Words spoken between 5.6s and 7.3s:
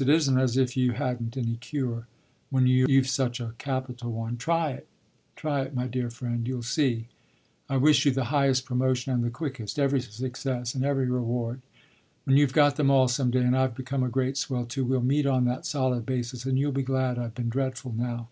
it, my dear friend you'll see!